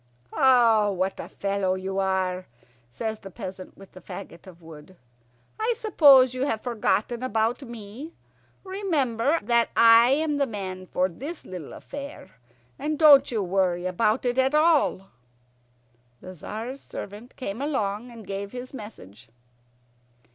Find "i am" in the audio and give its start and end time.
9.77-10.37